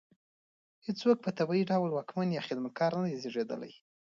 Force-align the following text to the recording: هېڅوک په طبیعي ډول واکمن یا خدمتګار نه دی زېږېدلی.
هېڅوک 0.85 1.17
په 1.21 1.31
طبیعي 1.37 1.63
ډول 1.71 1.89
واکمن 1.93 2.29
یا 2.33 2.41
خدمتګار 2.47 2.91
نه 3.01 3.07
دی 3.11 3.17
زېږېدلی. 3.23 3.71